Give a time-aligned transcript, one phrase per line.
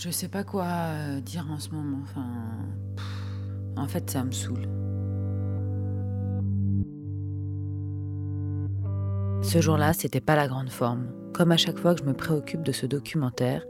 [0.00, 1.98] Je sais pas quoi euh, dire en ce moment.
[2.04, 2.24] Enfin,
[2.96, 3.04] pff,
[3.76, 4.68] en fait, ça me saoule.
[9.42, 11.08] Ce jour-là, c'était pas la grande forme.
[11.34, 13.66] Comme à chaque fois que je me préoccupe de ce documentaire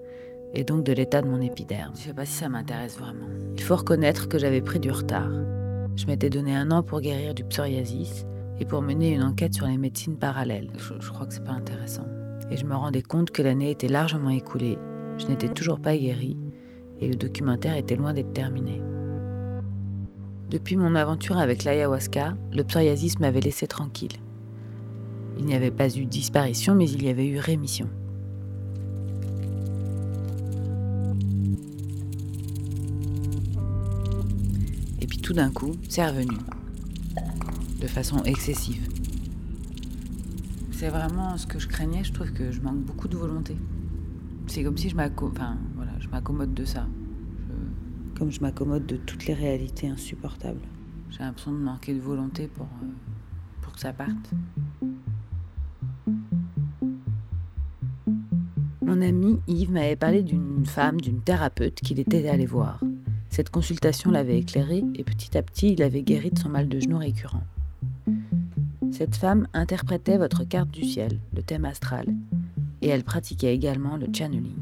[0.52, 1.94] et donc de l'état de mon épiderme.
[1.96, 3.28] Je sais pas si ça m'intéresse vraiment.
[3.56, 5.30] Il faut reconnaître que j'avais pris du retard.
[5.96, 8.26] Je m'étais donné un an pour guérir du psoriasis
[8.60, 10.68] et pour mener une enquête sur les médecines parallèles.
[10.76, 12.06] Je, je crois que c'est pas intéressant.
[12.50, 14.78] Et je me rendais compte que l'année était largement écoulée,
[15.18, 16.36] je n'étais toujours pas guérie
[17.00, 18.80] et le documentaire était loin d'être terminé.
[20.50, 24.16] Depuis mon aventure avec l'ayahuasca, le psoriasis m'avait laissé tranquille.
[25.38, 27.88] Il n'y avait pas eu disparition, mais il y avait eu rémission.
[35.00, 36.36] Et puis tout d'un coup, c'est revenu.
[37.80, 38.88] De façon excessive.
[40.72, 42.04] C'est vraiment ce que je craignais.
[42.04, 43.56] Je trouve que je manque beaucoup de volonté.
[44.48, 46.86] C'est comme si je m'acco- enfin, voilà, je m'accommode de ça.
[47.48, 50.60] Je- Comme je m'accommode de toutes les réalités insupportables.
[51.10, 52.86] J'ai l'impression de manquer de volonté pour, euh,
[53.62, 54.30] pour que ça parte.
[58.82, 62.80] Mon ami Yves m'avait parlé d'une femme, d'une thérapeute qu'il était allé voir.
[63.30, 66.80] Cette consultation l'avait éclairé et petit à petit il avait guéri de son mal de
[66.80, 67.44] genou récurrent.
[68.90, 72.06] Cette femme interprétait votre carte du ciel, le thème astral,
[72.82, 74.54] et elle pratiquait également le channeling.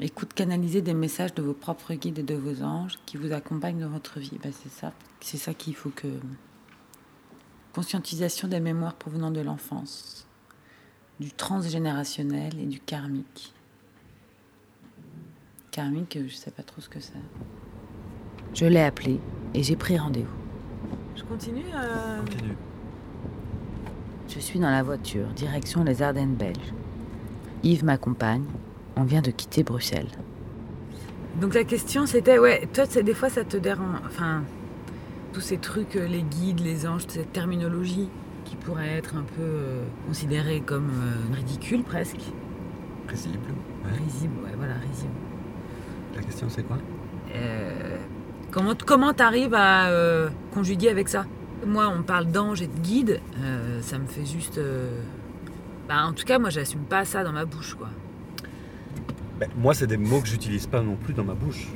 [0.00, 3.80] Écoute, canaliser des messages de vos propres guides et de vos anges qui vous accompagnent
[3.80, 4.38] dans votre vie.
[4.42, 6.08] Ben, c'est ça, c'est ça qu'il faut que.
[7.74, 10.26] Conscientisation des mémoires provenant de l'enfance,
[11.20, 13.52] du transgénérationnel et du karmique.
[15.70, 17.12] Karmique, je sais pas trop ce que c'est.
[18.54, 19.20] Je l'ai appelé
[19.54, 20.36] et j'ai pris rendez-vous.
[21.16, 21.62] Je continue.
[21.74, 22.56] euh, Continue.
[24.28, 26.72] Je suis dans la voiture, direction les Ardennes belges.
[27.62, 28.44] Yves m'accompagne.
[28.96, 30.08] On vient de quitter Bruxelles.
[31.40, 34.42] Donc la question c'était, ouais, toi des fois ça te dérange, enfin,
[35.32, 38.08] tous ces trucs, euh, les guides, les anges, cette terminologie
[38.44, 42.22] qui pourrait être un peu euh, considérée comme euh, ridicule presque.
[43.08, 43.38] Risible.
[43.84, 43.98] ouais.
[44.04, 45.12] Risible, ouais, voilà, risible.
[46.16, 46.78] La question c'est quoi?
[47.36, 47.98] Euh,
[48.50, 51.24] comment comment t'arrives à euh, conjuguer avec ça?
[51.64, 54.60] Moi on parle d'ange et de guide, euh, ça me fait juste...
[55.88, 57.88] bah, en tout cas moi j'assume pas ça dans ma bouche quoi.
[59.40, 61.68] Ben, Moi, c'est des mots que j'utilise pas non plus dans ma bouche.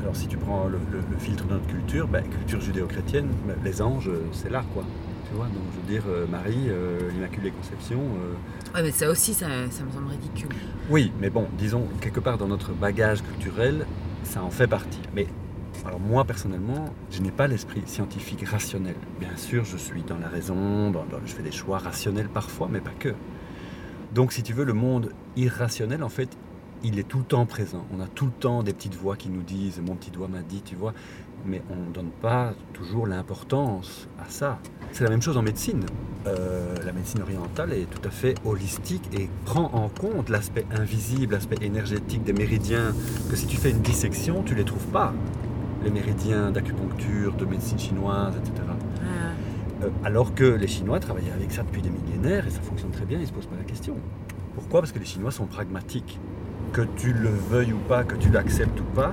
[0.00, 3.54] Alors, si tu prends le, le- le filtre de notre culture, ben, culture judéo-chrétienne, ben,
[3.62, 4.82] les anges, euh, c'est là, quoi.
[5.28, 8.00] Tu vois, donc je veux dire, euh, Marie, euh, l'Immaculée Conception.
[8.00, 10.48] euh, Ouais mais ça aussi ça, ça me semble ridicule.
[10.90, 13.86] Oui, mais bon, disons, quelque part dans notre bagage culturel,
[14.24, 15.00] ça en fait partie.
[15.14, 15.26] Mais
[15.84, 18.94] alors moi, personnellement, je n'ai pas l'esprit scientifique rationnel.
[19.18, 20.92] Bien sûr, je suis dans la raison,
[21.26, 23.14] je fais des choix rationnels parfois, mais pas que.
[24.14, 26.28] Donc, si tu veux, le monde irrationnel, en fait,
[26.84, 27.84] il est tout le temps présent.
[27.96, 30.42] On a tout le temps des petites voix qui nous disent, mon petit doigt m'a
[30.42, 30.92] dit, tu vois,
[31.46, 34.58] mais on ne donne pas toujours l'importance à ça.
[34.92, 35.84] C'est la même chose en médecine.
[36.26, 41.34] Euh, la médecine orientale est tout à fait holistique et prend en compte l'aspect invisible,
[41.34, 42.94] l'aspect énergétique des méridiens,
[43.28, 45.12] que si tu fais une dissection, tu ne les trouves pas.
[45.84, 48.52] Les méridiens d'acupuncture, de médecine chinoise, etc.
[49.82, 53.04] Euh, alors que les Chinois travaillaient avec ça depuis des millénaires et ça fonctionne très
[53.04, 53.96] bien, ils ne se posent pas la question.
[54.54, 54.80] Pourquoi?
[54.80, 56.20] Parce que les Chinois sont pragmatiques.
[56.72, 59.12] Que tu le veuilles ou pas, que tu l'acceptes ou pas,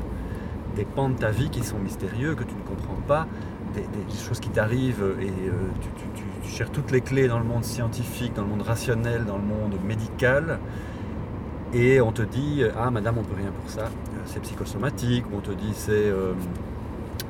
[0.75, 3.25] des pans de ta vie qui sont mystérieux, que tu ne comprends pas,
[3.74, 7.28] des, des choses qui t'arrivent et euh, tu, tu- tu- tu cherches toutes les clés
[7.28, 10.59] dans le monde scientifique, dans le monde rationnel, dans le monde médical.
[11.74, 13.90] Et on te dit, ah madame, on peut rien pour ça,
[14.31, 16.34] c'est psychosomatique, ou on te dit, c'est, euh,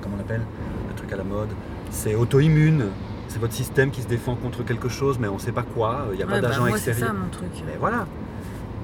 [0.01, 0.41] comment on appelle,
[0.89, 1.49] le truc à la mode,
[1.91, 2.85] c'est auto-immune,
[3.27, 6.07] c'est votre système qui se défend contre quelque chose, mais on ne sait pas quoi,
[6.11, 7.07] il n'y a Ouais, pas bah, d'agent c'est extérieur.
[7.07, 7.49] ça mon truc.
[7.65, 8.05] Mais voilà.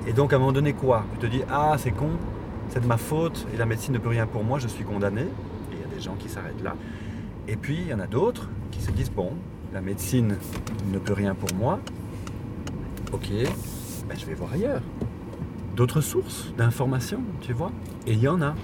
[0.08, 1.04] Et donc à un moment donné quoi?
[1.14, 2.10] Tu te dis ah c'est con,
[2.70, 5.22] c'est de ma faute et la médecine ne peut rien pour moi, je suis condamné.
[5.22, 5.26] Et
[5.74, 6.76] il y a des gens qui s'arrêtent là.
[7.48, 9.32] Et puis il y en a d'autres qui se disent bon,
[9.74, 10.38] la médecine
[10.94, 11.80] ne peut rien pour moi.
[13.14, 13.30] Ok,
[14.08, 14.82] ben, je vais voir ailleurs.
[15.76, 17.72] D'autres sources d'informations, tu vois
[18.08, 18.56] Et il y en a.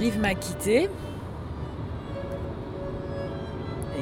[0.00, 0.88] Yves m'a quitté.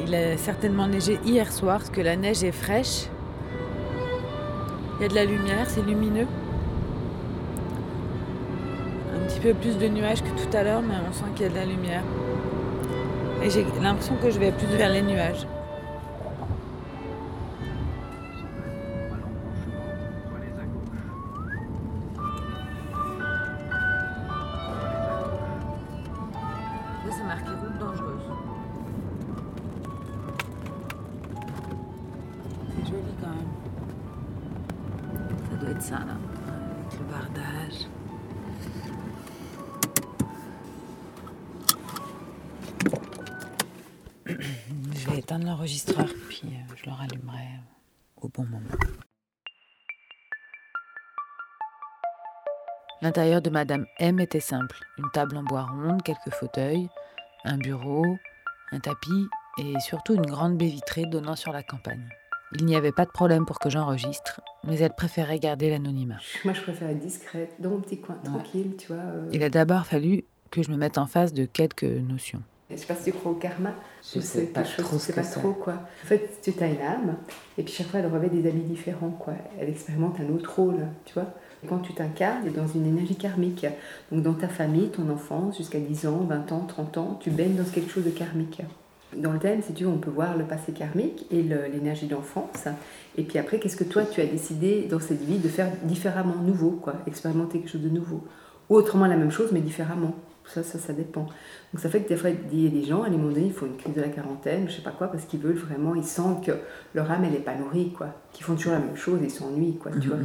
[0.06, 3.08] Il a certainement neigé hier soir parce que la neige est fraîche.
[4.98, 6.28] Il y a de la lumière, c'est lumineux.
[9.16, 11.48] Un petit peu plus de nuages que tout à l'heure, mais on sent qu'il y
[11.48, 12.04] a de la lumière.
[13.42, 15.44] Et j'ai l'impression que je vais plus vers les nuages.
[36.06, 37.86] Le bardage.
[44.26, 47.48] Je vais éteindre l'enregistreur, puis euh, je le rallumerai
[48.20, 48.60] au bon moment.
[53.02, 54.78] L'intérieur de Madame M était simple.
[54.98, 56.88] Une table en bois ronde, quelques fauteuils,
[57.44, 58.04] un bureau,
[58.72, 59.26] un tapis
[59.58, 62.08] et surtout une grande baie vitrée donnant sur la campagne.
[62.58, 66.16] Il n'y avait pas de problème pour que j'enregistre, mais elle préférait garder l'anonymat.
[66.44, 68.96] Moi, je préfère être discrète, dans mon petit coin, tranquille, tu vois.
[69.02, 69.28] euh.
[69.32, 72.42] Il a d'abord fallu que je me mette en face de quelques notions.
[72.68, 73.70] Je sais pas si tu crois au karma.
[74.02, 75.40] Je sais c'est pas chose, trop ce sais que pas c'est.
[75.40, 75.74] trop quoi.
[75.74, 77.16] En fait, tu as une âme,
[77.58, 79.34] et puis chaque fois, elle revêt des habits différents, quoi.
[79.58, 81.26] Elle expérimente un autre rôle, tu vois.
[81.68, 83.66] Quand tu t'incarnes, tu es dans une énergie karmique.
[84.10, 87.54] Donc, dans ta famille, ton enfance, jusqu'à 10 ans, 20 ans, 30 ans, tu baignes
[87.56, 88.62] dans quelque chose de karmique.
[89.16, 92.68] Dans le thème, si tu veux, on peut voir le passé karmique et l'énergie d'enfance.
[93.16, 96.36] Et puis après, qu'est-ce que toi, tu as décidé dans cette vie de faire différemment,
[96.36, 96.94] nouveau, quoi.
[97.06, 98.22] Expérimenter quelque chose de nouveau?
[98.68, 100.14] Ou autrement la même chose, mais différemment.
[100.46, 101.28] Ça, ça, ça dépend.
[101.72, 103.46] Donc ça fait que des fois, il y a des gens, à un moment donné,
[103.46, 105.94] ils font une crise de la quarantaine, je sais pas quoi, parce qu'ils veulent vraiment,
[105.94, 106.52] ils sentent que
[106.94, 108.08] leur âme, elle n'est pas nourrie, quoi.
[108.32, 110.18] Qu'ils font toujours la même chose, ils s'ennuient, quoi, tu vois.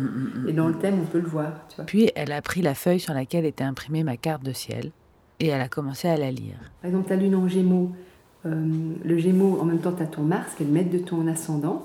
[0.48, 1.86] Et dans le thème, on peut le voir, tu vois.
[1.86, 4.92] Puis elle a pris la feuille sur laquelle était imprimée ma carte de ciel
[5.40, 6.58] et elle a commencé à la lire.
[6.82, 7.92] Par exemple, ta lune en gémeaux,
[8.46, 8.66] euh,
[9.04, 11.26] le gémeaux, en même temps, tu as ton Mars, qui est le maître de ton
[11.28, 11.84] ascendant,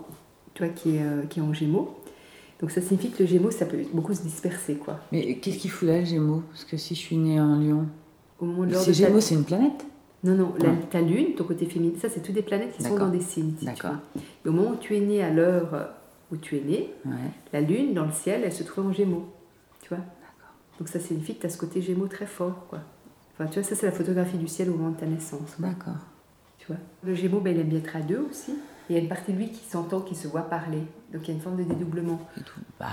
[0.55, 1.95] tu vois, qui est, euh, qui est en gémeaux.
[2.61, 5.01] Donc ça signifie que le gémeaux, ça peut beaucoup se disperser, quoi.
[5.12, 6.43] Mais qu'est-ce qu'il fout là, le Gémeaux?
[6.51, 7.87] Parce que si je suis née en Lion.
[8.39, 9.87] Au moment de C'est ta- Gémeaux, c'est une planète?
[10.23, 10.87] Non, non, la- Ah.
[10.91, 13.07] ta lune, ton côté féminin, ça, c'est toutes des planètes qui sont D'accord.
[13.07, 13.95] dans des signes, si D'accord.
[14.45, 15.89] Et au moment où tu es né, à l'heure
[16.31, 17.12] où tu es né, Ouais.
[17.55, 19.25] la lune, dans le ciel, elle se trouve en gémeaux,
[19.81, 20.05] tu vois.
[20.79, 22.81] Donc ça signifie que tu as ce côté gémeaux très fort, quoi.
[23.33, 25.55] Enfin, tu vois, ça, c'est la photographie du ciel au moment de ta naissance.
[25.59, 25.95] D'accord.
[26.70, 26.78] Vois.
[27.05, 28.55] Le Gémeaux, ben, il aime bien être à deux aussi.
[28.88, 30.82] Il y a une partie de lui qui s'entend, qui se voit parler.
[31.12, 32.20] Donc il y a une forme de dédoublement.
[32.78, 32.87] Bah,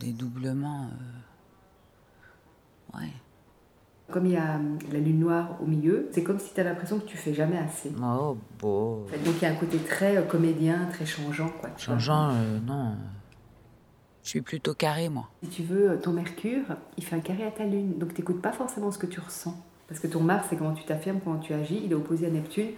[0.00, 0.84] des doublements.
[2.94, 3.08] euh, Ouais.
[4.10, 6.64] Comme il y a hum, la lune noire au milieu, c'est comme si tu as
[6.64, 7.90] l'impression que tu fais jamais assez.
[8.02, 9.06] Oh, beau.
[9.24, 11.48] Donc il y a un côté très euh, comédien, très changeant.
[11.60, 11.70] Quoi.
[11.76, 12.96] Changeant, euh, non.
[14.22, 15.28] Je suis plutôt carré, moi.
[15.42, 16.64] Si tu veux, ton Mercure,
[16.96, 17.98] il fait un carré à ta lune.
[17.98, 19.56] Donc tu n'écoutes pas forcément ce que tu ressens.
[19.88, 21.82] Parce que ton Mars, c'est comment tu t'affirmes, comment tu agis.
[21.84, 22.68] Il est opposé à Neptune.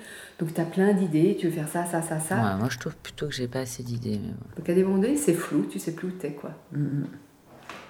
[0.40, 1.36] Donc tu as plein d'idées.
[1.38, 2.36] Tu veux faire ça, ça, ça, ça.
[2.36, 4.20] Ouais, moi, je trouve plutôt que j'ai pas assez d'idées.
[4.22, 4.32] mais.
[4.56, 5.66] Donc à des moments donnés, c'est flou.
[5.70, 6.32] Tu sais plus où tu es.
[6.32, 6.50] Quoi.
[6.72, 7.06] Mhm.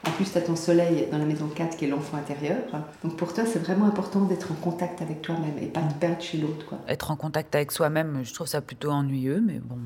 [0.06, 2.58] En plus, tu as ton soleil dans la maison 4 qui est l'enfant intérieur.
[3.02, 6.20] Donc pour toi, c'est vraiment important d'être en contact avec toi-même et pas te perdre
[6.22, 6.64] chez l'autre.
[6.66, 6.78] quoi.
[6.86, 9.78] Être en contact avec soi-même, je trouve ça plutôt ennuyeux, mais bon.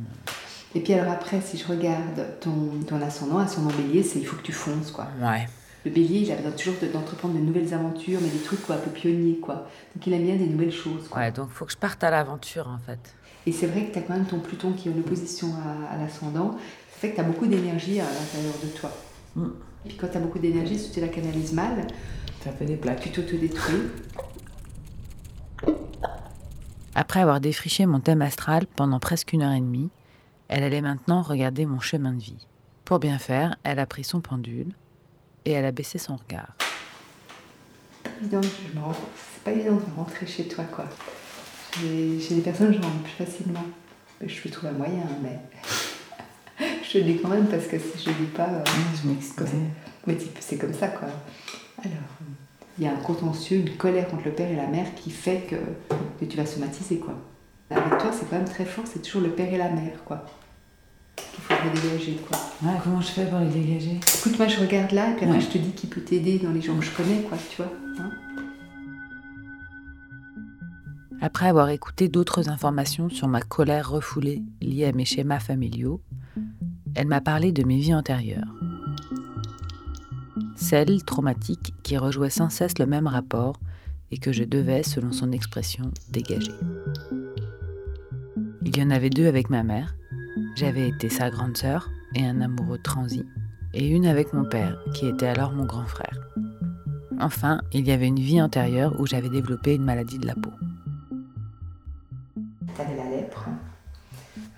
[0.74, 2.52] Et puis alors après, si je regarde ton,
[2.86, 4.90] ton ascendant, ascendant bélier, c'est il faut que tu fonces.
[4.90, 5.06] quoi.
[5.22, 5.48] Ouais.
[5.84, 8.76] Le bélier, il a besoin toujours de- d'entreprendre de nouvelles aventures, mais des trucs quoi,
[8.76, 9.38] un peu pionniers.
[9.38, 9.66] quoi.
[9.94, 11.08] Donc il aime bien des nouvelles choses.
[11.08, 11.20] quoi.
[11.22, 13.14] Ouais, donc faut que je parte à l'aventure, en fait.
[13.46, 15.94] Et c'est vrai que tu as quand même ton Pluton qui est en opposition à,
[15.94, 16.52] à l'ascendant.
[16.52, 18.90] Ça fait que tu as beaucoup d'énergie à l'intérieur de toi.
[19.36, 19.46] Mm.
[19.86, 21.86] Et puis quand tu as beaucoup d'énergie, si tu la canalises mal,
[22.44, 23.00] Ça fait des plaques.
[23.00, 23.80] tu t'autodétruis.
[26.94, 29.90] Après avoir défriché mon thème astral pendant presque une heure et demie,
[30.48, 32.46] elle allait maintenant regarder mon chemin de vie.
[32.84, 34.72] Pour bien faire, elle a pris son pendule
[35.44, 36.54] et elle a baissé son regard.
[38.20, 38.92] évident, je me rends-
[39.34, 40.84] c'est pas évident de rentrer chez toi, quoi.
[41.80, 43.64] J'ai des personnes, je rentre plus facilement.
[44.24, 45.38] Je peux trouver un moyen, mais
[46.82, 48.64] je te le dis quand même parce que si je le dis pas, euh,
[49.02, 49.46] je m'excuse.
[50.06, 51.08] mais c'est- c'est comme ça, quoi.
[51.78, 51.94] Alors,
[52.78, 55.46] il y a un contentieux, une colère contre le père et la mère qui fait
[55.48, 55.56] que,
[56.18, 57.14] que tu vas somatiser, quoi.
[57.70, 60.26] Avec toi, c'est quand même très fort, c'est toujours le père et la mère, quoi.
[61.16, 62.38] Qu'il faudrait dégager, quoi.
[62.62, 63.98] Ouais, comment je fais pour les dégager?
[64.18, 65.44] Écoute, moi, je regarde là, et puis après, Ouais.
[65.44, 67.72] je te dis qui peut t'aider dans les gens que je connais, quoi, tu vois.
[68.00, 68.10] hein.
[71.22, 76.00] Après avoir écouté d'autres informations sur ma colère refoulée liée à mes schémas familiaux,
[76.94, 78.54] elle m'a parlé de mes vies antérieures.
[80.56, 83.60] Celles traumatiques qui rejouaient sans cesse le même rapport
[84.10, 86.52] et que je devais, selon son expression, dégager.
[88.62, 89.94] Il y en avait deux avec ma mère.
[90.60, 93.24] J'avais été sa grande sœur et un amoureux transi,
[93.72, 96.28] et une avec mon père, qui était alors mon grand frère.
[97.18, 100.50] Enfin, il y avait une vie antérieure où j'avais développé une maladie de la peau.
[102.76, 103.46] T'avais la lèpre.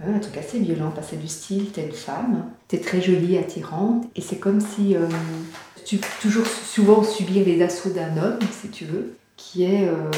[0.01, 3.39] Ouais, un truc assez violent, parce c'est du style, t'es une femme, t'es très jolie,
[3.39, 5.07] attirante, et c'est comme si euh,
[5.85, 10.11] tu toujours souvent subir les assauts d'un homme, si tu veux, qui est euh,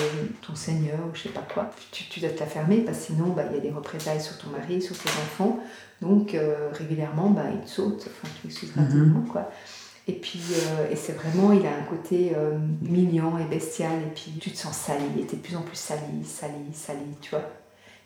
[0.46, 1.70] ton seigneur ou je sais pas quoi.
[1.92, 4.20] Tu, tu dois te la fermer, parce que sinon, bah, il y a des représailles
[4.20, 5.60] sur ton mari, sur tes enfants,
[6.02, 8.88] donc euh, régulièrement, bah, il te saute, enfin, tu m'excuseras Mhm.
[8.90, 9.50] tellement, quoi.
[10.06, 14.10] Et puis, euh, et c'est vraiment, il a un côté euh, mignon et bestial, et
[14.14, 17.30] puis tu te sens sali, et t'es de plus en plus sali, sali, sali, tu
[17.30, 17.48] vois.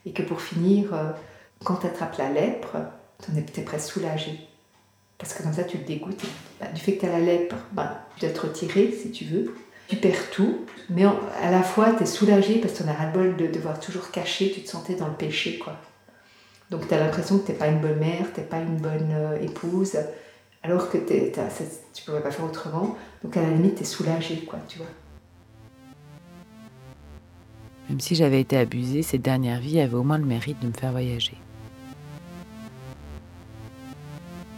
[0.07, 1.11] Et que pour finir, euh,
[1.65, 2.77] quand tu attrapes la lèpre,
[3.27, 4.39] t'en es- t'es presque soulagé.
[5.19, 6.23] Parce que comme ça, tu le dégoûtes.
[6.61, 9.25] Bah, du fait que tu as la lèpre, bah, tu dois te retirer si tu
[9.25, 9.53] veux.
[9.89, 13.37] Tu perds tout, mais à la fois, tu es soulagé parce que tu as ras-le-bol
[13.37, 15.59] de devoir toujours cacher, tu te sentais dans le péché.
[15.59, 15.75] quoi.
[16.71, 18.77] Donc tu as l'impression que tu n'es pas une bonne mère, tu n'es pas une
[18.77, 19.97] bonne euh, épouse,
[20.63, 22.97] alors que tu ne pourrais pas faire autrement.
[23.25, 24.87] Donc à la limite, tu es soulagé, quoi, tu vois.
[27.89, 30.73] Même si j'avais été abusée, cette dernière vie avait au moins le mérite de me
[30.73, 31.39] faire voyager.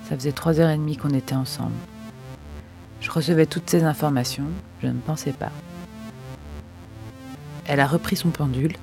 [0.08, 1.76] Ça faisait trois heures et demie qu'on était ensemble.
[3.00, 4.46] Je recevais toutes ces informations,
[4.82, 5.52] je ne pensais pas.
[7.66, 8.76] Elle a repris son pendule,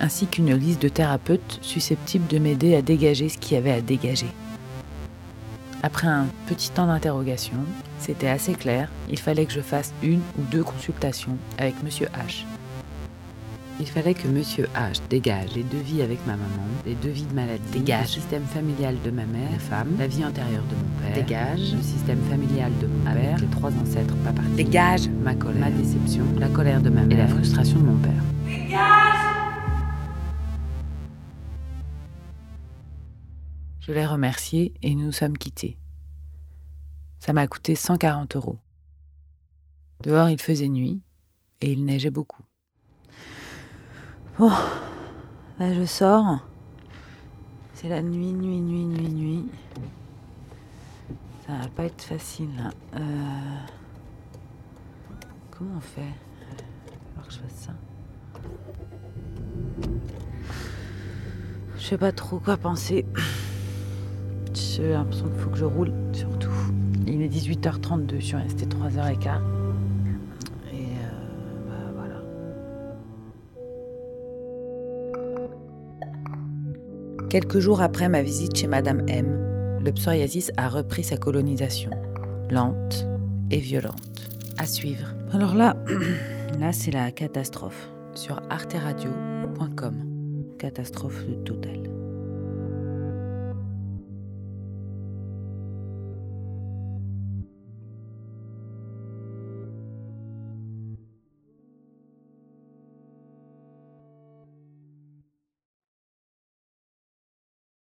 [0.00, 3.80] ainsi qu'une liste de thérapeutes susceptibles de m'aider à dégager ce qu'il y avait à
[3.80, 4.30] dégager.
[5.82, 7.58] Après un petit temps d'interrogation,
[8.00, 12.44] c'était assez clair, il fallait que je fasse une ou deux consultations avec Monsieur H.
[13.78, 17.62] Il fallait que Monsieur H dégage les devis avec ma maman, les devis de maladie,
[17.72, 21.14] dégage le système familial de ma mère, les femmes, la vie antérieure de mon père,
[21.14, 25.60] dégage le système familial de mon père, les trois ancêtres pas partis, dégage ma colère,
[25.60, 28.22] ma déception, la colère de ma mère et la frustration de mon père.
[28.46, 29.36] Dégage
[33.80, 35.76] Je l'ai remercié et nous nous sommes quittés.
[37.18, 38.58] Ça m'a coûté 140 euros.
[40.02, 41.02] Dehors, il faisait nuit
[41.60, 42.45] et il neigeait beaucoup.
[44.38, 44.50] Bon,
[45.58, 46.40] là je sors.
[47.72, 49.44] C'est la nuit, nuit, nuit, nuit, nuit.
[51.46, 52.50] Ça va pas être facile.
[52.96, 53.00] Euh,
[55.50, 56.02] comment on fait?
[57.16, 57.72] Il que je fasse ça.
[61.78, 63.06] Je sais pas trop quoi penser.
[64.52, 66.50] J'ai l'impression qu'il faut que je roule, surtout.
[67.06, 69.65] Il est 18h32, je suis restée 3h15.
[77.28, 81.90] Quelques jours après ma visite chez Madame M, le psoriasis a repris sa colonisation,
[82.50, 83.04] lente
[83.50, 84.30] et violente.
[84.58, 85.08] À suivre.
[85.32, 85.76] Alors là,
[86.60, 89.94] là c'est la catastrophe sur arteradio.com.
[90.58, 91.95] Catastrophe totale.